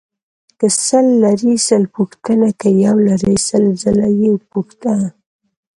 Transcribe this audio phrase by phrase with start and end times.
[0.59, 4.93] که سل لرې سل پوښته، که يو لرې سل ځله يې پوښته.